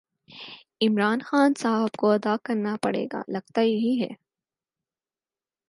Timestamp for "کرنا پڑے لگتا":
2.43-3.61